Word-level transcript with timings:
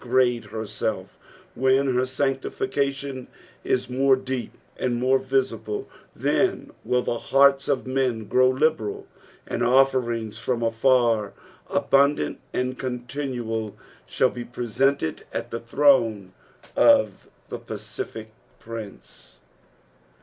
grade 0.01 0.45
her 0.45 0.65
self, 0.65 1.19
when 1.53 1.93
her 1.93 2.07
sanctification 2.07 3.27
is 3.63 3.87
more 3.87 4.15
deep 4.15 4.57
and 4.77 4.95
more 4.95 5.19
visible; 5.19 5.87
then 6.15 6.71
will 6.83 7.03
the 7.03 7.19
hearts 7.29 7.67
of 7.67 7.85
men 7.85 8.25
grow 8.25 8.49
liberal, 8.49 9.05
and 9.45 9.61
offerings 9.61 10.39
from 10.39 10.63
afar, 10.63 11.33
abundant 11.69 12.39
and 12.51 12.79
continual, 12.79 13.77
shall 14.07 14.31
be 14.31 14.43
presented 14.43 15.23
at 15.31 15.51
the 15.51 15.59
throne 15.59 16.33
of 16.75 17.29
the 17.49 17.59
Pacific 17.59 18.31
Prince. 18.57 19.37